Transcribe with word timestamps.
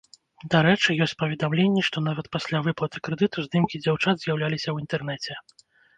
Дарэчы, 0.53 0.93
ёсць 1.05 1.13
паведамленні, 1.21 1.83
што 1.89 1.97
нават 2.07 2.29
пасля 2.35 2.61
выплаты 2.69 2.97
крэдыту 3.09 3.45
здымкі 3.49 3.83
дзяўчат 3.85 4.15
з'яўляліся 4.25 4.69
ў 4.71 4.77
інтэрнэце. 4.83 5.33